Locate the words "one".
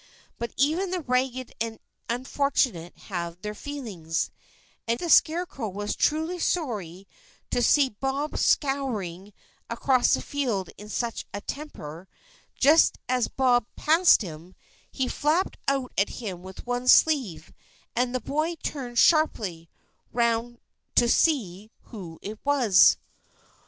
16.65-16.87